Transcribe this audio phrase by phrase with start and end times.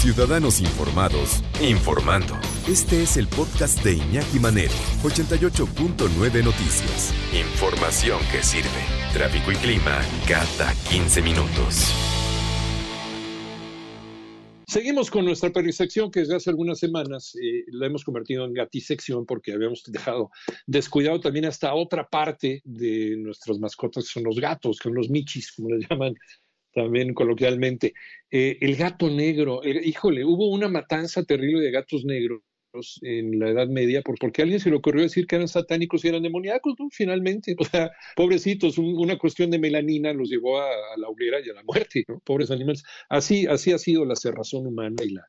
[0.00, 2.34] Ciudadanos Informados, informando.
[2.66, 7.12] Este es el podcast de Iñaki Manero, 88.9 Noticias.
[7.34, 8.80] Información que sirve.
[9.12, 11.92] Tráfico y clima cada 15 minutos.
[14.66, 19.26] Seguimos con nuestra perisección que desde hace algunas semanas eh, la hemos convertido en gatisección
[19.26, 20.30] porque habíamos dejado
[20.66, 25.10] descuidado también hasta otra parte de nuestras mascotas, que son los gatos, que son los
[25.10, 26.14] michis, como les llaman
[26.72, 27.94] también coloquialmente.
[28.30, 32.42] Eh, el gato negro, híjole, hubo una matanza terrible de gatos negros
[33.02, 36.08] en la Edad Media, porque a alguien se le ocurrió decir que eran satánicos y
[36.08, 36.88] eran demoníacos, ¿no?
[36.90, 41.54] Finalmente, o sea, pobrecitos, una cuestión de melanina los llevó a, la hoguera y a
[41.54, 42.20] la muerte, ¿no?
[42.20, 42.84] Pobres animales.
[43.08, 45.26] Así, así ha sido la cerrazón humana y la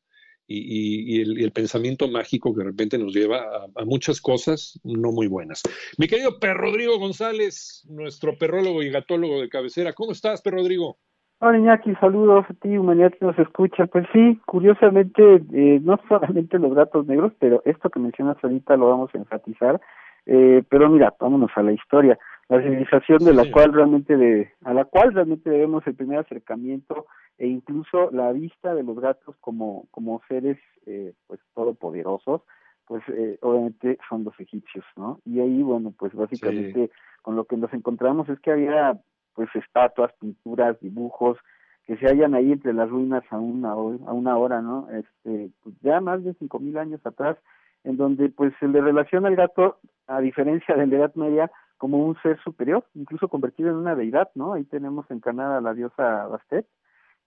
[0.54, 5.26] y, el, pensamiento mágico que de repente nos lleva a, a, muchas cosas no muy
[5.26, 5.62] buenas.
[5.96, 10.98] Mi querido Per Rodrigo González, nuestro perrólogo y gatólogo de cabecera, ¿cómo estás, Per Rodrigo?
[11.44, 13.86] Hola Iñaki, saludos a ti, humanidad que nos escucha.
[13.86, 18.88] Pues sí, curiosamente, eh, no solamente los gatos negros, pero esto que mencionas ahorita lo
[18.88, 19.80] vamos a enfatizar.
[20.24, 22.16] Eh, pero mira, vámonos a la historia.
[22.48, 27.06] La civilización de la cual realmente de, a la cual realmente debemos el primer acercamiento
[27.38, 32.42] e incluso la vista de los gatos como, como seres eh, pues todopoderosos,
[32.86, 35.18] pues eh, obviamente son los egipcios, ¿no?
[35.24, 39.00] Y ahí, bueno, pues básicamente con lo que nos encontramos es que había
[39.34, 41.38] pues estatuas, pinturas, dibujos
[41.86, 44.88] que se hallan ahí entre las ruinas a una, a una hora, ¿no?
[44.90, 47.36] Este, pues ya más de cinco mil años atrás,
[47.84, 51.98] en donde pues se le relaciona al gato, a diferencia de la Edad Media, como
[51.98, 54.52] un ser superior, incluso convertido en una deidad, ¿no?
[54.52, 56.66] Ahí tenemos encarnada a la diosa Bastet.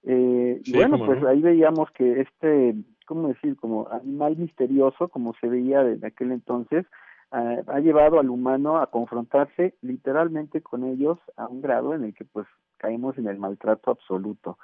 [0.03, 3.57] Eh, y bueno, pues ahí veíamos que este, ¿cómo decir?
[3.57, 6.85] Como animal misterioso, como se veía desde aquel entonces,
[7.35, 12.23] ha llevado al humano a confrontarse literalmente con ellos a un grado en el que
[12.23, 12.47] pues
[12.77, 14.57] caemos en el maltrato absoluto.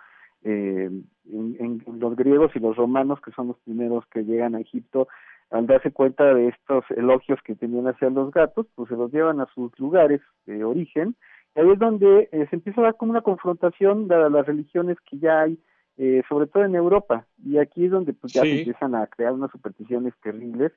[0.44, 0.90] Eh,
[1.30, 5.08] en, los griegos y los romanos, que son los primeros que llegan a Egipto,
[5.50, 9.42] al darse cuenta de estos elogios que tenían hacia los gatos, pues se los llevan
[9.42, 11.16] a sus lugares de origen.
[11.56, 14.98] Y ahí es donde eh, se empieza a dar como una confrontación de las religiones
[15.10, 15.60] que ya hay,
[15.98, 17.28] eh, sobre todo en Europa.
[17.44, 20.72] Y aquí es donde pues ya se empiezan a crear unas supersticiones terribles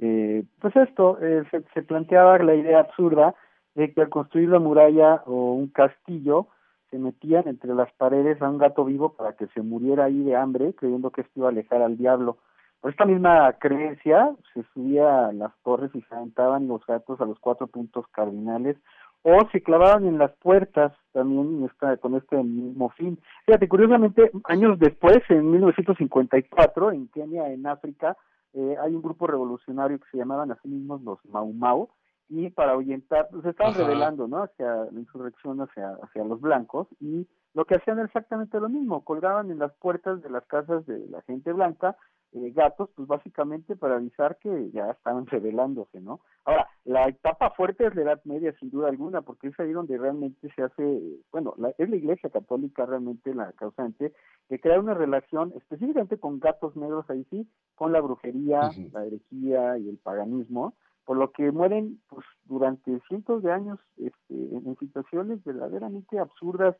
[0.00, 1.44] eh, pues esto, eh,
[1.74, 3.34] se, planteaba la idea absurda
[3.74, 6.48] de que al construir la muralla o un castillo
[6.90, 10.36] se metían entre las paredes a un gato vivo para que se muriera ahí de
[10.36, 12.38] hambre, creyendo que esto iba a alejar al diablo.
[12.80, 17.26] Por esta misma creencia se subía a las torres y se aventaban los gatos a
[17.26, 18.78] los cuatro puntos cardinales
[19.22, 21.68] o se clavaban en las puertas también
[22.00, 23.18] con este mismo fin.
[23.44, 28.16] Fíjate, curiosamente, años después, en 1954, en Kenia, en África,
[28.52, 31.88] eh, hay un grupo revolucionario que se llamaban a sí mismos los Mau Mau,
[32.28, 34.44] y para ahuyentar, pues estaban rebelando, ¿no?
[34.44, 39.04] Hacia la insurrección, hacia, hacia los blancos, y lo que hacían era exactamente lo mismo,
[39.04, 41.96] colgaban en las puertas de las casas de la gente blanca
[42.32, 46.20] eh, gatos, pues básicamente para avisar que ya estaban rebelándose, ¿no?
[46.44, 49.98] Ahora, la etapa fuerte es la Edad Media, sin duda alguna, porque es ahí donde
[49.98, 51.00] realmente se hace,
[51.32, 54.12] bueno, es la Iglesia Católica realmente la causante
[54.48, 59.78] de crear una relación específicamente con gatos negros ahí sí, con la brujería, la herejía
[59.78, 60.74] y el paganismo,
[61.04, 66.76] por lo que mueren pues durante cientos de años este, en situaciones verdaderamente absurdas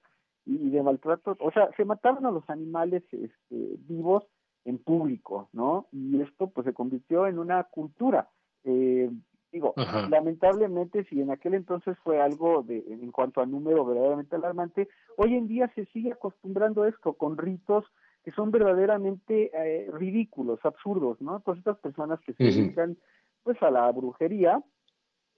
[0.46, 4.24] y de maltrato, o sea, se mataron a los animales este, vivos
[4.64, 5.86] en público, ¿no?
[5.92, 8.28] Y esto pues se convirtió en una cultura.
[8.64, 9.10] Eh,
[9.52, 9.74] digo,
[10.08, 15.34] lamentablemente si en aquel entonces fue algo de en cuanto a número verdaderamente alarmante, hoy
[15.34, 17.84] en día se sigue acostumbrando esto con ritos
[18.24, 21.40] que son verdaderamente eh, ridículos, absurdos, ¿no?
[21.40, 22.98] Todas estas personas que se dedican
[23.42, 24.62] pues a la brujería,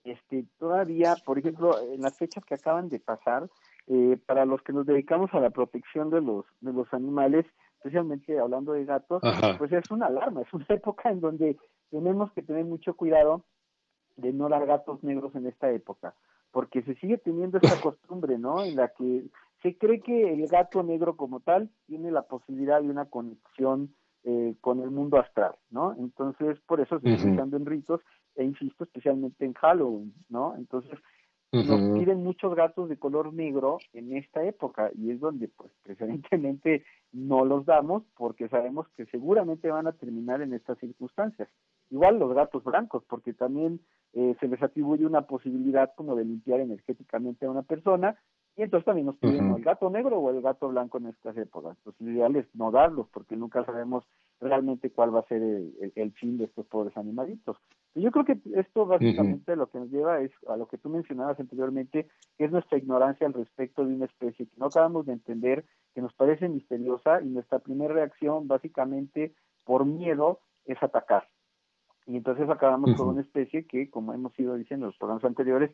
[0.03, 3.49] este todavía, por ejemplo, en las fechas que acaban de pasar,
[3.87, 7.47] eh, para los que nos dedicamos a la protección de los de los animales,
[7.83, 9.21] especialmente hablando de gatos,
[9.59, 11.57] pues es una alarma, es una época en donde
[11.91, 13.45] tenemos que tener mucho cuidado
[14.17, 16.15] de no dar gatos negros en esta época,
[16.53, 18.63] porque se sigue teniendo esta costumbre, ¿no?
[18.63, 19.25] En la que
[19.63, 24.55] se cree que el gato negro como tal tiene la posibilidad de una conexión eh,
[24.61, 25.97] con el mundo astral, ¿no?
[25.99, 28.01] Entonces, por eso se está usando en ritos,
[28.37, 30.55] e insisto, especialmente en Halloween, ¿no?
[30.57, 30.99] Entonces,
[31.53, 36.85] nos piden muchos gatos de color negro en esta época y es donde pues preferentemente
[37.13, 41.49] no los damos porque sabemos que seguramente van a terminar en estas circunstancias.
[41.91, 43.81] Igual los gatos blancos porque también
[44.15, 48.17] eh, se les atribuye una posibilidad como de limpiar energéticamente a una persona
[48.57, 51.77] Y entonces también nos piden el gato negro o el gato blanco en estas épocas.
[51.85, 54.05] Pues lo ideal es no darlos porque nunca sabemos
[54.41, 57.57] realmente cuál va a ser el, fin de estos pobres animalitos.
[57.95, 60.91] Y yo creo que esto básicamente lo que nos lleva es a lo que tú
[60.91, 65.15] mencionabas anteriormente, que es nuestra ignorancia al respecto de una especie que no acabamos de
[65.15, 65.65] entender,
[65.95, 69.35] que nos parece misteriosa y nuestra primera reacción básicamente
[69.65, 71.27] por miedo es atacar.
[72.07, 75.71] Y entonces acabamos con una especie que, como hemos ido diciendo en los programas anteriores,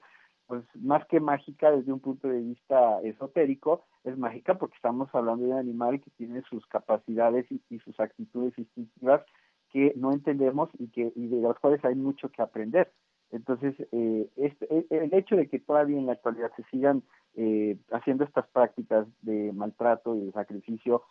[0.49, 5.45] pues más que mágica desde un punto de vista esotérico, es mágica porque estamos hablando
[5.45, 9.23] de un animal que tiene sus capacidades y, sus actitudes instintivas
[9.71, 12.91] que no entendemos y que y de las cuales hay mucho que aprender.
[13.31, 17.03] Entonces, eh, este, e, el hecho de que todavía en la actualidad se sigan
[17.37, 21.03] eh, haciendo estas prácticas de maltrato y de sacrificio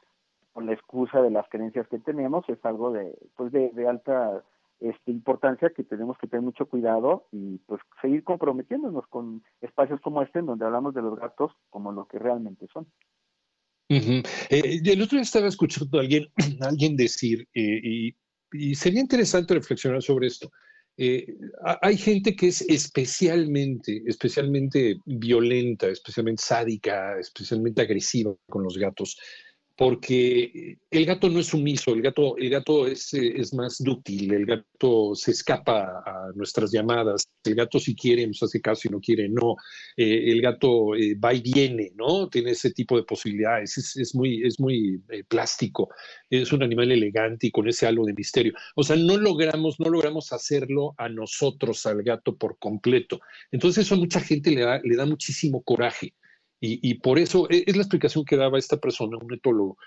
[0.52, 4.44] con la excusa de las creencias que tenemos es algo de, pues de, de alta
[4.80, 10.22] este, importancia que tenemos que tener mucho cuidado y pues seguir comprometiéndonos con espacios como
[10.22, 12.88] este en donde hablamos de los gatos como lo que realmente son.
[14.50, 16.28] eh, el otro día estaba escuchando a alguien,
[16.62, 18.16] alguien decir, eh, y,
[18.52, 20.52] y, sería interesante reflexionar sobre esto.
[21.00, 21.38] Eh,
[21.84, 29.16] hay gente que es especialmente, especialmente violenta, especialmente sádica, especialmente agresiva con los gatos
[29.78, 34.46] porque el gato no es sumiso, el gato, el gato es, es, más dúctil, el
[34.48, 39.00] gato se escapa a nuestras llamadas, el gato si quiere nos hace caso y no
[39.00, 39.56] quiere no,
[39.96, 42.28] eh, el gato eh, va y viene, ¿no?
[42.28, 45.90] Tiene ese tipo de posibilidades, es, es muy, es muy eh, plástico,
[46.28, 48.54] es un animal elegante y con ese halo de misterio.
[48.76, 53.20] O sea, no logramos, no logramos hacerlo a nosotros, al gato por completo.
[53.52, 56.16] Entonces eso a mucha gente le da, le da muchísimo coraje.
[56.60, 59.78] Y, por eso e, es la explicación que daba esta persona, un etólogo.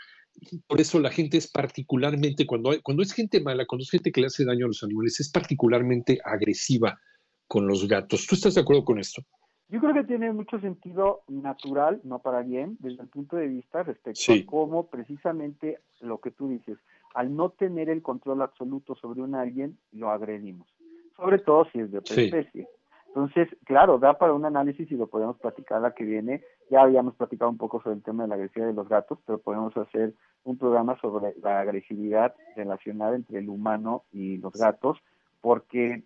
[0.68, 4.20] Por eso la gente es particularmente, cuando, cuando es gente mala, cuando es gente que
[4.20, 7.00] le hace daño a los animales, es particularmente agresiva
[7.48, 8.26] con los gatos.
[8.28, 9.22] ¿Tú estás de acuerdo con esto?
[9.68, 13.82] Yo creo que tiene mucho sentido natural, no para bien, desde el punto de vista
[13.82, 16.78] respecto a cómo precisamente lo que tú dices,
[17.14, 20.68] al no tener el control absoluto sobre un alguien, lo agredimos.
[21.16, 22.68] Sobre todo si es de otra especie.
[23.14, 26.44] Entonces, claro, da para un análisis y lo podemos platicar la que viene.
[26.70, 29.38] Ya habíamos platicado un poco sobre el tema de la agresividad de los gatos, pero
[29.38, 30.14] podemos hacer
[30.44, 34.98] un programa sobre la agresividad relacionada entre el humano y los gatos,
[35.40, 36.04] porque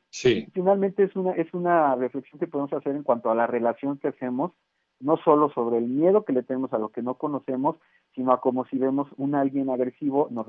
[0.55, 4.09] finalmente es una, es una reflexión que podemos hacer en cuanto a la relación que
[4.09, 4.53] hacemos,
[4.99, 7.77] no solo sobre el miedo que le tenemos a lo que no conocemos,
[8.15, 10.47] sino a cómo si vemos un alguien agresivo, nos,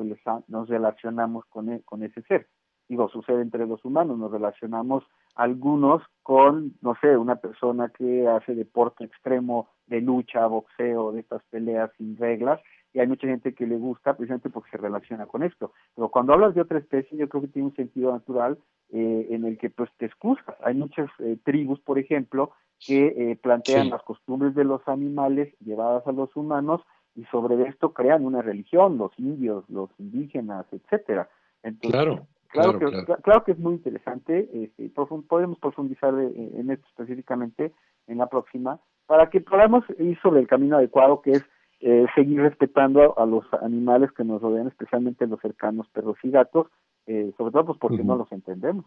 [0.48, 2.48] nos relacionamos con, e, con ese ser
[2.88, 5.04] digo, sucede entre los humanos, nos relacionamos
[5.36, 11.44] algunos con, no sé, una persona que hace deporte extremo de lucha, boxeo, de estas
[11.50, 12.62] peleas sin reglas,
[12.94, 15.74] y hay mucha gente que le gusta precisamente porque se relaciona con esto.
[15.96, 18.58] Pero cuando hablas de otra especie, yo creo que tiene un sentido natural
[18.90, 20.56] eh, en el que pues te excusas.
[20.64, 26.08] Hay muchas eh, tribus, por ejemplo, que eh, plantean las costumbres de los animales llevadas
[26.08, 26.82] a los humanos
[27.16, 31.30] y sobre esto crean una religión, los indios, los indígenas, etcétera.
[31.64, 32.28] Entonces, claro.
[32.56, 33.44] Claro, que, claro.
[33.44, 34.90] que es muy interesante, este,
[35.28, 37.74] podemos profundizar en esto específicamente
[38.08, 41.46] en la próxima, para que podamos ir sobre el camino adecuado que es
[41.82, 46.68] eh, seguir respetando a, los animales que nos rodean, especialmente los cercanos perros y gatos,
[47.06, 48.86] eh, sobre todo pues porque no los entendemos.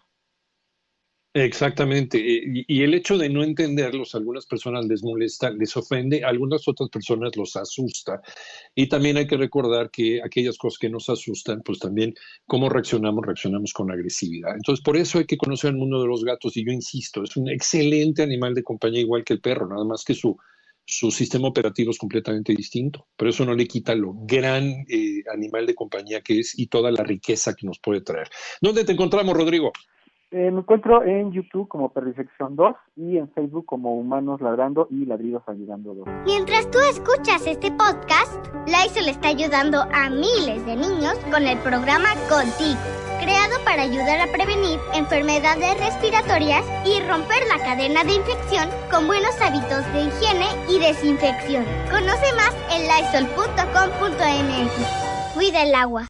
[1.44, 2.18] Exactamente.
[2.18, 6.88] Eh, y, el hecho de no entenderlos, algunas personas les molesta, les ofende, algunas otras
[6.90, 8.20] personas los asusta.
[8.74, 12.14] Y también hay que recordar que aquellas cosas que nos asustan, pues también
[12.46, 14.54] cómo reaccionamos, reaccionamos con agresividad.
[14.54, 16.56] Entonces, por eso hay que conocer el mundo de los gatos.
[16.56, 20.04] Y yo insisto, es un excelente animal de compañía, igual que el perro, nada más
[20.04, 20.36] que su,
[20.84, 23.06] su sistema operativo es completamente distinto.
[23.16, 26.90] Pero eso no le quita lo gran eh, animal de compañía que es y toda
[26.90, 28.28] la riqueza que nos puede traer.
[28.60, 29.72] ¿Dónde te encontramos, Rodrigo?
[30.30, 35.06] Eh, me encuentro en YouTube como Perfección 2 y en Facebook como Humanos Ladrando y
[35.06, 36.06] Ladridos Ayudando 2.
[36.26, 42.10] Mientras tú escuchas este podcast, Lysol está ayudando a miles de niños con el programa
[42.28, 42.78] Contigo,
[43.22, 49.32] creado para ayudar a prevenir enfermedades respiratorias y romper la cadena de infección con buenos
[49.40, 51.64] hábitos de higiene y desinfección.
[51.90, 53.48] Conoce más en lysol.com.mx.
[55.34, 56.06] Cuida el agua.